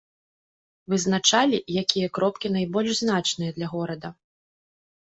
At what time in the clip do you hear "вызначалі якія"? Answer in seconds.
0.93-2.07